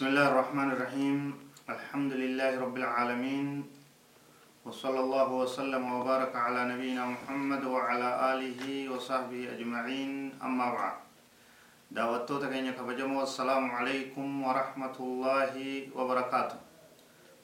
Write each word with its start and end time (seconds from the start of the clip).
بسم 0.00 0.16
الله 0.16 0.28
الرحمن 0.32 0.68
الرحيم. 0.72 1.18
الحمد 1.68 2.12
لله 2.16 2.56
رب 2.56 2.72
العالمين. 2.72 3.68
وصلى 4.64 5.00
الله 5.04 5.28
وسلم 5.28 5.82
وبارك 5.92 6.32
على 6.32 6.72
نبينا 6.72 7.04
محمد 7.04 7.62
وعلى 7.68 8.08
آله 8.32 8.88
وصحبه 8.96 9.60
أجمعين. 9.60 10.40
أما 10.40 10.66
بعد. 10.72 10.96
دعوتو 11.92 12.40
تكيني 12.40 12.72
كبجمو. 12.80 13.28
السلام 13.28 13.68
عليكم 13.76 14.24
ورحمة 14.40 14.96
الله 14.96 15.54
وبركاته. 15.92 16.58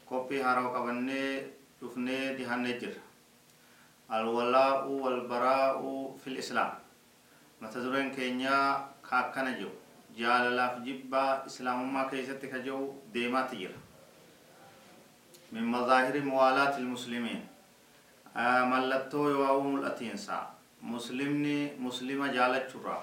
كوبي 0.08 0.40
هارو 0.40 0.72
كبني 0.72 1.52
شفني 1.76 2.40
دهان 2.40 2.64
نجر. 2.64 2.96
الولاء 4.08 4.88
والبراء 4.88 5.80
في 6.24 6.26
الإسلام. 6.32 6.72
متدرين 7.60 8.16
كينيا 8.16 8.88
كاكنا 9.04 9.60
جو 9.60 9.68
جبا 10.16 11.46
إسلام 11.46 11.94
ما 11.94 12.08
كيستك 12.08 12.54
جو 12.64 12.94
ديما 13.12 13.42
تجر 13.52 13.72
من 15.52 15.64
مظاهر 15.64 16.20
موالاة 16.20 16.78
المسلمين. 16.78 17.40
آه 18.36 18.64
ملتو 18.64 19.28
يواوم 19.28 19.76
الأتينسا 19.76 20.50
مسلمني 20.82 21.76
مسلمة 21.80 22.26
جالت 22.32 22.70
شرا. 22.72 22.98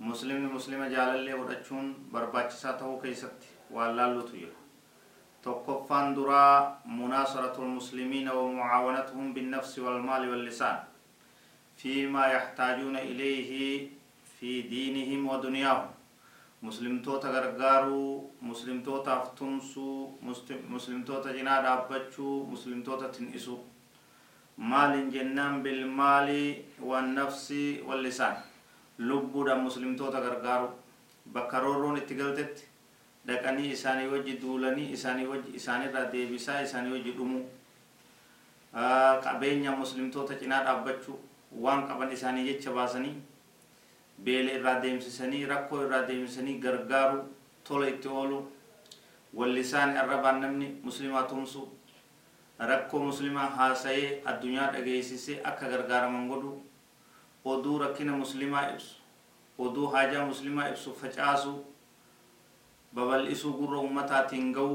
مسلمني 0.00 0.48
مسلمة 0.52 0.88
جالالي 0.88 1.34
ودچون 1.34 1.94
برباچسا 2.12 2.72
تهو 2.72 3.00
كيست. 3.00 3.36
والالو 3.70 4.20
تجر 4.20 4.52
tokkoffaan 5.44 6.14
duraa 6.16 6.80
munaasaratu 6.84 7.64
lmuslimiina 7.64 8.32
ومعاونتهم 8.32 9.32
بالنفس 9.32 9.78
والمال 9.78 10.28
واللسان. 10.30 10.78
فيما 11.76 12.26
يحتاجون 12.26 12.96
إليه 12.96 13.88
في 14.40 14.62
دينهم 14.62 15.28
ودنياهم. 15.28 15.99
Muslimtoota 16.62 17.28
gargaaruu 17.32 18.32
muslimtootaaf 18.40 19.34
tumsuu 19.38 20.18
muslimtoota 20.68 21.32
cinaa 21.36 21.60
dhaabbachuu 21.66 22.46
muslimtoota 22.46 23.08
tin'isuu 23.16 23.58
maalin 24.56 25.10
jennaan 25.12 25.62
bilmaali 25.62 26.64
wannafsi 26.90 27.62
wallisaan 27.88 28.36
lubbuudhaan 28.98 29.60
muslimtoota 29.60 30.20
gargaaru. 30.20 30.68
Bakka 31.32 31.60
roorroon 31.60 31.96
itti 31.96 32.14
galtetti 32.14 32.64
dhaqanii 33.26 33.70
isaanii 33.72 34.08
wajji 34.12 34.38
duulanii 34.42 34.92
isaanii 34.92 35.26
wajji 35.32 35.50
isaanirraa 35.60 36.04
deebisaa 36.12 36.60
isaanii 36.66 36.92
wajji 36.92 37.12
dhumuu 37.18 37.42
qabeenya 39.24 39.72
muslimtoota 39.82 40.34
cinaa 40.34 40.62
dhaabbachuu. 40.64 41.18
Waan 41.60 41.86
qaban 41.88 42.12
isaanii 42.12 42.44
jecha 42.48 42.70
baasanii 42.70 43.14
beela 44.24 44.50
irraa 44.58 44.80
deemsisanii 44.84 45.44
rakkoo 45.52 45.82
irraa 45.86 46.02
deemsisanii 46.08 46.58
gargaaru 46.64 47.20
tola 47.68 47.88
itti 47.92 48.08
oolu 48.08 48.38
wallisaan 49.38 49.96
arrabaan 50.02 50.40
namni 50.44 50.68
muslimaa 50.88 51.22
tumsu 51.32 51.62
rakkoo 52.70 53.00
muslimaa 53.10 53.48
haasa'ee 53.58 54.08
addunyaa 54.32 54.70
dhageessisee 54.76 55.40
akka 55.50 55.68
gargaaraman 55.74 56.28
godhu 56.32 56.52
oduu 57.52 57.78
rakkina 57.84 58.12
muslimaa 58.22 58.64
ibsu 58.72 58.96
oduu 59.66 59.86
haajaa 59.94 60.26
muslimaa 60.32 60.68
ibsu 60.72 60.94
facaasu 61.02 61.52
babal'isuu 62.94 63.52
gurra 63.58 63.78
ummataatiin 63.88 64.52
ga'u 64.56 64.72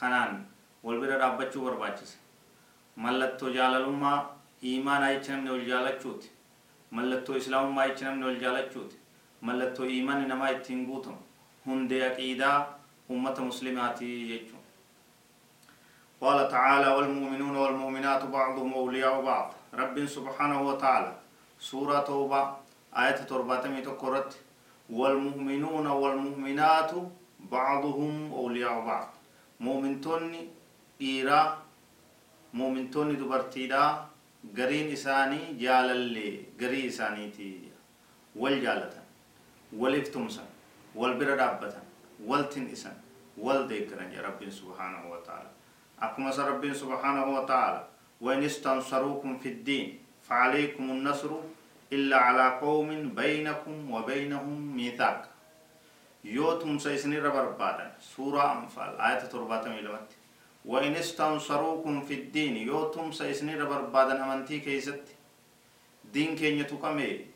kanaan 0.00 0.34
wal 0.84 1.00
bira 1.00 1.18
dhaabbachuu 1.22 1.64
barbaachisa 1.64 2.18
mallattoo 3.04 3.50
jaalalummaa 3.56 4.18
iimaanaa 4.70 5.12
jecha 5.14 5.32
namni 5.36 5.50
wal 5.54 5.66
jaalachuuti 5.70 6.30
mallattoo 6.90 7.36
islaamummaa 7.36 7.88
jecha 7.88 8.04
namni 8.06 8.24
wal 8.28 8.40
jaalachuuti 8.44 8.96
mallattoo 9.40 9.86
iimanni 9.96 10.28
namaa 10.28 10.50
ittiin 10.56 10.86
guutamu 10.86 11.22
hundee 11.66 12.02
aqiidaa 12.10 12.58
ummata 13.10 13.42
muslimaati 13.50 14.08
jechuun 14.30 14.58
قال 16.22 16.38
تعالى 16.48 16.88
والمؤمنون 16.96 17.56
والمؤمنات 17.56 18.22
بعضهم 18.36 18.70
أولياء 18.74 19.22
بعض. 19.22 19.46
رب 19.80 19.96
سبحانه 20.16 20.58
وتعالى. 20.68 21.12
سورة 21.70 21.98
توبة. 22.10 22.42
آية 23.02 23.18
ترباتمي 23.30 23.80
تقرت 23.86 24.30
والمؤمنون 24.90 25.86
والمؤمنات 25.86 26.92
بعضهم 27.54 28.32
أولياء 28.32 28.76
بعض. 28.90 29.08
مؤمنتوني 29.60 30.40
إيرا 31.00 31.40
مؤمنتوني 32.54 33.14
دبرتيدا 33.14 33.82
غرين 34.58 34.92
إساني 34.92 35.58
جالل 35.58 36.42
غري 36.60 36.88
إساني 36.88 37.30
تي 37.30 37.68
ول 38.36 38.62
جالتا 38.62 39.02
ول 39.72 39.94
افتمسن 39.94 40.48
ول 40.94 41.14
بردابتا 41.18 41.82
ول 42.24 42.48
تنسن 42.48 42.92
ول 43.38 43.70
رب 44.24 44.50
سبحانه 44.50 45.10
وتعالى. 45.10 45.50
أكما 46.02 46.30
رب 46.30 46.72
سبحانه 46.72 47.26
وتعالى 47.26 47.88
وإن 48.20 48.42
استنصروكم 48.42 49.38
في 49.38 49.48
الدين 49.48 49.98
فعليكم 50.22 50.90
النصر 50.90 51.30
إلا 51.92 52.16
على 52.16 52.58
قوم 52.60 53.08
بينكم 53.08 53.90
وبينهم 53.90 54.76
ميثاق. 54.76 55.28
يوتم 56.24 56.78
سيسني 56.78 57.18
ربر 57.18 57.46
سورة 58.00 58.58
أنفال 58.58 59.00
آية 59.00 59.18
ترباتم 59.18 59.70
إلى 59.70 59.92
متن 59.92 60.16
وإن 60.64 60.94
استنصروكم 60.96 62.02
في 62.02 62.14
الدين 62.14 62.56
يوتم 62.56 63.12
سيسني 63.12 63.54
ربربادا 63.54 64.24
أمنتي 64.24 64.60
كيست 64.60 65.04
دين 66.12 66.36
كين 66.36 66.58
يتقمي 66.58 67.26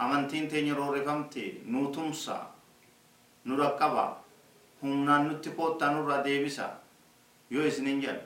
أمنتين 0.00 0.48
تين 0.48 0.74
رورفمتي 0.74 1.62
نوتمسا 1.66 2.50
نرقبا 3.46 4.06
هم 4.82 5.28
نتقوتا 5.28 5.88
نرى 5.88 6.22
ديبسا 6.22 6.78
يو 7.50 7.66
إسنين 7.66 8.00
جل. 8.00 8.20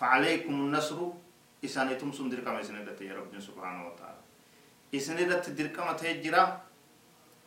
فعليكم 0.00 0.54
النصر 0.54 0.98
إسانيتم 1.64 2.12
سندر 2.12 2.40
كما 2.40 2.60
إسنين 2.60 2.88
يا 3.00 3.14
رب 3.16 3.32
سبحانه 3.40 3.82
وتعالى. 3.88 4.20
إسنين 4.94 5.28
دركما 5.28 5.92
تهجرا 5.92 6.60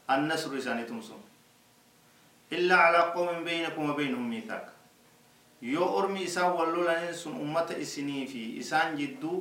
النصر 0.10 0.58
إسانيتم 0.58 1.02
سندر 1.02 1.32
إلا 2.52 2.76
على 2.76 2.98
قوم 2.98 3.44
بينكم 3.44 3.90
وبينهم 3.90 4.30
ميثاق. 4.30 4.74
Yoo 5.72 5.90
ormi 6.00 6.24
isaan 6.30 6.54
wal 6.58 6.72
lolaniin 6.76 7.16
sun 7.24 7.36
ummata 7.46 7.78
isinii 7.86 8.24
fi 8.32 8.42
isaan 8.64 8.98
jidduu 9.02 9.38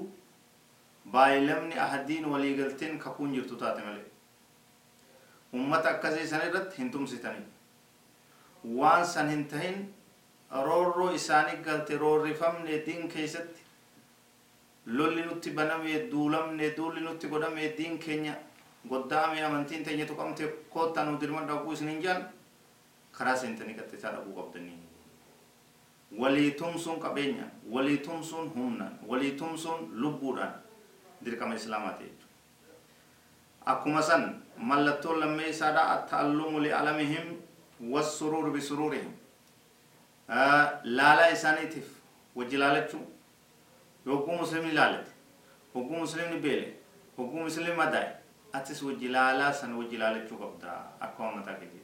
baay'ilamni 1.14 1.78
ahadiin 1.86 2.24
waliigalteen 2.32 2.98
kakuun 3.04 3.32
jirtu 3.38 3.56
taate 3.62 3.82
malee 3.86 4.04
ummata 5.60 5.90
akkasii 5.94 6.26
san 6.34 6.46
irratti 6.50 6.78
hin 6.82 6.90
tumsitanii 6.90 7.48
waan 8.82 9.06
san 9.14 9.30
hin 9.34 9.44
tahin 9.54 9.82
roorroo 10.68 11.10
isaanii 11.18 11.56
galte 11.66 11.98
roorrifamne 12.04 12.78
diin 12.86 13.08
keessatti 13.16 13.60
lolli 15.00 15.22
nutti 15.26 15.50
banamee 15.58 15.98
duulamne 16.14 16.70
duulli 16.76 17.00
nutti 17.08 17.28
godhamee 17.34 17.68
diin 17.78 17.98
keenya 18.06 18.34
goddaame 18.94 19.44
amantiin 19.48 19.84
teenya 19.90 20.06
tuqamte 20.06 20.48
koottaa 20.76 21.04
nu 21.10 21.18
dirma 21.20 21.42
dhaquu 21.50 21.72
isin 21.78 21.88
hin 21.94 22.02
jaan 22.06 22.24
karaa 23.18 23.36
seentanii 23.44 23.74
qattisaa 23.82 24.12
dhaquu 24.16 24.32
qabdanii 24.40 24.78
walii 26.18 26.50
tumsuun 26.50 27.00
qabeenya 27.00 27.44
walii 27.70 27.98
tumsuun 27.98 28.48
humnaan 28.54 28.98
walii 29.06 29.32
tumsuun 29.32 29.88
lubbuudhaan 30.02 30.52
dirqama 31.24 31.54
islaamaati 31.54 32.04
jechuudha 32.04 32.28
akkuma 33.72 34.02
san 34.02 34.42
mallattoon 34.56 35.20
lammee 35.20 35.48
isaadha 35.50 35.82
atta'allumu 35.94 36.60
li'alamihim 36.60 37.36
wassuruur 37.92 38.50
bisuruurihim 38.52 39.12
laalaa 40.84 41.28
isaaniitiif 41.36 41.88
wajji 42.36 42.56
laalachuu 42.56 43.06
yogguu 44.06 44.36
muslimni 44.42 44.72
laalate 44.72 45.10
hogguu 45.74 45.96
muslimni 46.04 46.40
beele 46.40 46.68
hogguu 47.16 47.40
muslimni 47.46 47.74
madaa'e 47.76 48.10
atis 48.52 48.82
wajji 48.82 49.08
laalaa 49.08 49.52
san 49.52 49.74
wajji 49.78 49.96
laalachuu 50.02 50.38
qabda 50.44 50.72
akka 51.00 51.32
mataa 51.36 51.54
kee 51.54 51.82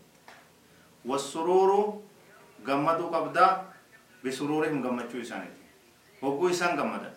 wassuruuru 1.04 1.80
gammaduu 2.64 3.10
qabdaa 3.10 3.64
بسرورهم 4.24 4.78
قمتشو 4.86 5.20
إساني 5.20 5.50
هو 6.24 6.48
إسان 6.50 6.80
قمتا. 6.80 7.10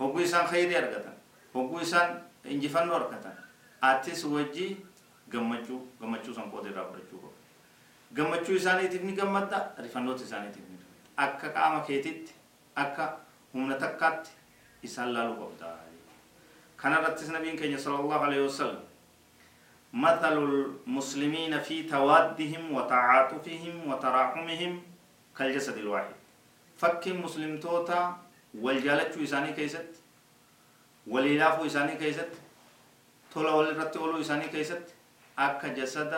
هو 0.00 0.18
إسان 0.18 0.46
خيري 0.46 0.78
أرغتا 0.78 1.12
هو 1.56 1.80
إسان 1.80 2.22
إنجفان 2.46 2.90
أرغتا 2.90 3.32
آتس 3.82 4.24
وجي 4.24 4.76
قمتشو 5.32 5.76
قمتشو 6.00 6.32
سان 6.32 6.50
قوتي 6.50 6.70
رابرتشو 6.70 7.18
قمتشو 8.16 8.52
إساني 8.56 8.88
تبني 8.88 9.12
قمتا 9.20 9.74
رفنوت 9.78 10.22
إساني 10.22 10.50
تبني. 10.50 10.78
أكا 11.18 11.48
قاما 11.54 11.82
خيتت 11.82 12.30
أكا 12.78 13.18
همنا 13.54 13.78
تقات 13.78 14.28
إسان 14.84 15.08
لالو 15.14 15.34
قبتا 15.40 15.78
كان 16.82 16.94
رتس 16.94 17.30
نبي 17.30 17.58
كي 17.58 17.78
صلى 17.78 18.00
الله 18.00 18.20
عليه 18.24 18.40
وسلم. 18.46 18.82
مثل 19.92 20.32
المسلمين 20.38 21.60
في 21.60 21.82
توادهم 21.82 22.72
وتعاطفهم 22.74 23.76
وتراحمهم 23.88 24.82
كالجسد 25.38 25.76
الواحد. 25.78 26.14
فك 26.78 27.08
مسلم 27.08 27.60
توتا 27.60 28.16
والجالتشو 28.54 29.22
إساني 29.22 29.52
كيست 29.52 29.90
وليلافو 31.06 31.66
إساني 31.66 31.94
كيست 31.96 32.28
تولا 33.32 33.50
ولرت 33.50 33.96
أولو 33.96 34.20
إساني 34.20 34.48
كيست 34.48 34.86
أكا 35.38 35.68
جسد 35.68 36.12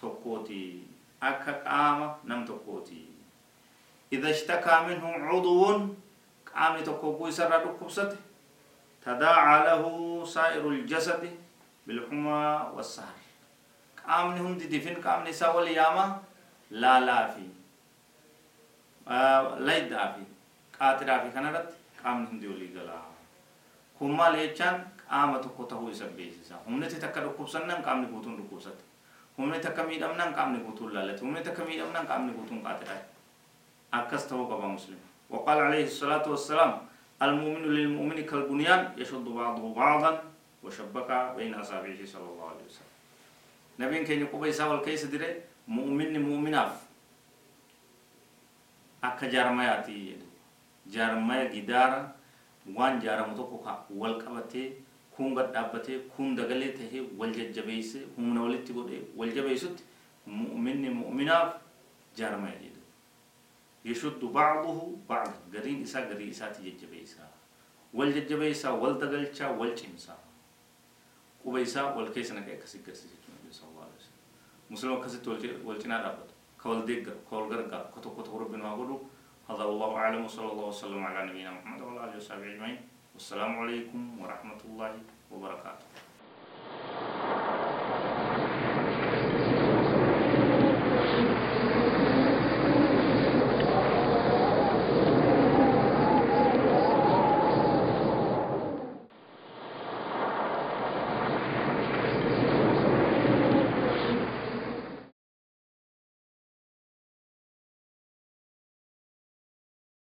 توكوتي 0.00 0.82
أكا 1.22 1.52
قام 1.68 2.14
نم 2.24 2.44
توكوتي 2.44 3.04
إذا 4.12 4.30
اشتكى 4.30 4.76
منه 4.88 5.06
عضو 5.28 5.64
قام 6.54 6.84
توكوكو 6.84 7.28
يسرى 7.28 7.56
ركبسته 7.56 8.16
تداعى 9.04 9.64
له 9.64 9.84
سائر 10.24 10.68
الجسد 10.68 11.22
بالحمى 11.86 12.70
والسهر 12.74 13.18
قامني 14.06 14.40
هم 14.40 14.58
دفن 14.58 14.94
قامني 15.02 15.32
سوى 15.32 15.62
الياما 15.62 16.22
لا 16.70 17.00
لا 17.00 17.26
في 17.26 17.40
آه 17.40 17.46
لا 17.46 17.59
يدافي 19.10 20.24
قاتل 20.80 21.08
في 21.20 21.28
كنرت 21.34 21.68
قامني 22.04 22.26
هم 22.30 22.38
ديولي 22.40 22.66
قلا 22.74 22.98
كما 24.00 24.26
ليچان 24.34 24.76
قامة 25.10 25.38
تكو 25.44 25.64
تهو 25.70 25.88
يسب 25.88 26.16
بيسسا 26.16 26.56
هم 26.66 26.84
نتي 26.84 26.96
تكا 27.04 27.20
ركوبسنن 27.20 27.70
قامني 27.86 28.06
قوتون 28.12 28.34
ركوبست 28.40 28.78
هم 29.38 29.48
نتي 29.54 29.68
تكا 29.68 29.82
ميدمنن 29.86 30.30
قامني 30.38 30.58
قوتون 30.64 30.88
لالت 30.94 31.22
هم 31.22 31.30
نتي 31.36 31.50
تكا 31.50 31.64
ميدمنن 31.64 32.04
قامني 32.10 32.32
قوتون 32.38 32.58
قاتل 32.66 32.86
أكس 33.94 34.26
تهو 34.28 34.44
قبا 34.50 34.66
مسلم 34.66 35.00
وقال 35.30 35.58
عليه 35.58 35.84
الصلاة 35.84 36.24
والسلام 36.30 36.72
المؤمن 37.22 37.62
للمؤمن 37.76 38.18
كالبنيان 38.30 38.80
يشد 38.96 39.26
بعضه 39.40 39.74
بعضا 39.74 40.12
وشبك 40.62 41.10
بين 41.36 41.54
أصابعه 41.54 42.00
صلى 42.12 42.26
الله 42.32 42.46
عليه 42.52 42.64
وسلم 42.68 42.90
نبين 43.80 44.04
كين 44.04 44.20
يقوم 44.20 44.44
يساوي 44.44 44.74
الكيس 44.78 45.04
دري 45.04 45.30
مؤمن 45.68 46.12
akka 49.02 49.26
jaarmaya 49.34 49.78
ati 49.78 49.92
jedhu 50.08 50.26
jaarmaya 50.94 51.46
gidaara 51.54 52.00
waan 52.76 53.00
jaaramu 53.00 53.36
tokko 53.36 53.58
ka 53.58 53.72
wal 53.90 54.16
qabatee 54.22 54.66
kun 55.16 55.34
gad 55.34 55.52
dhaabbatee 55.52 55.98
kun 56.16 56.36
dagalee 56.36 56.72
tahee 56.78 57.02
wal 57.18 57.32
jajjabeeyse 57.38 57.98
humna 58.16 58.42
walitti 58.42 58.72
godhee 58.72 59.02
wal 59.16 59.32
jabeeysutti 59.38 59.84
mu'minni 60.26 60.90
mu'minaaf 60.90 61.54
jaarmaya 62.16 62.56
jedhu 62.62 62.80
yashuddu 63.84 64.28
bacduhu 64.28 64.96
bacda 65.08 65.32
gariin 65.52 65.82
isaa 65.82 66.04
garii 66.10 66.28
isaatti 66.36 66.62
jajjabeeysaa 66.70 67.28
wal 67.94 68.12
jajjabeeysaa 68.16 68.72
wal 68.82 68.98
dagalchaa 69.00 69.50
wal 69.60 69.74
cimsaa 69.82 70.18
quba 71.42 71.60
isaa 71.60 71.86
wal 71.96 72.10
keessa 72.14 72.34
naqee 72.34 72.54
akkasi 72.58 72.78
garsiisa 72.86 73.14
jechuudha 73.16 73.38
nabi 73.42 73.54
sallallahu 73.54 73.86
alaihi 73.86 74.02
wasallam 74.02 74.70
musliima 74.70 74.96
akkasitti 74.98 75.28
wal 75.68 75.78
cinaa 75.84 76.02
dhaabbata 76.04 76.34
ديجر 76.64 77.16
كول 77.30 77.48
غرقا 77.48 77.90
كتب 77.96 78.36
ربنا 78.40 78.72
وقولوا 78.72 78.98
هذا 79.48 79.64
والله 79.64 79.96
أعلم 79.96 80.24
وصلى 80.24 80.52
الله 80.52 80.66
وسلم 80.68 81.04
على 81.04 81.32
نبينا 81.32 81.50
محمد 81.50 81.80
وعلى 81.80 82.04
آله 82.04 82.16
وصحبه 82.16 82.46
أجمعين. 82.52 82.78
والسلام 83.14 83.52
عليكم 83.58 84.20
ورحمة 84.20 84.60
الله 84.64 84.92
وبركاته. 85.32 85.86